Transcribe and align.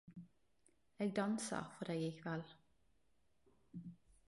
Eg 1.05 1.11
dansar 1.19 1.63
for 1.75 1.85
deg 1.93 2.01
i 2.07 2.09
kveld 2.23 2.49